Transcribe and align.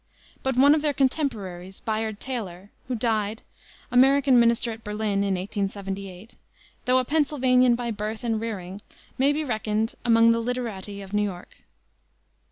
But 0.41 0.57
one 0.57 0.73
of 0.73 0.81
their 0.81 0.93
contemporaries, 0.95 1.79
Bayard 1.81 2.19
Taylor, 2.19 2.71
who 2.87 2.95
died, 2.95 3.43
American 3.91 4.39
Minister 4.39 4.71
at 4.71 4.83
Berlin, 4.83 5.23
in 5.23 5.35
1878, 5.35 6.37
though 6.85 6.97
a 6.97 7.05
Pennsylvanian 7.05 7.75
by 7.75 7.91
birth 7.91 8.23
and 8.23 8.41
rearing, 8.41 8.81
may 9.19 9.31
be 9.31 9.43
reckoned 9.43 9.93
among 10.03 10.31
the 10.31 10.39
"literati 10.39 11.03
of 11.03 11.13
New 11.13 11.21
York." 11.21 11.57